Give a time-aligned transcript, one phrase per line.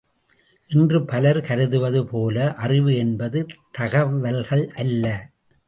[0.67, 3.45] இன்று பலர் கருதுவது போல அறிவு என்பது
[3.71, 5.05] தகவல்கள் அல்ல.